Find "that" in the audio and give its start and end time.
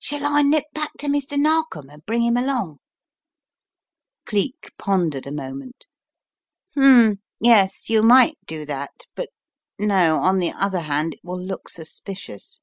8.66-9.04